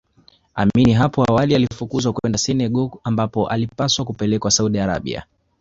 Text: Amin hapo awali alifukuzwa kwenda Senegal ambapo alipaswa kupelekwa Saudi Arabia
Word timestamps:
Amin 0.55 0.93
hapo 0.95 1.23
awali 1.29 1.55
alifukuzwa 1.55 2.13
kwenda 2.13 2.37
Senegal 2.37 2.89
ambapo 3.03 3.47
alipaswa 3.49 4.05
kupelekwa 4.05 4.51
Saudi 4.51 4.79
Arabia 4.79 5.25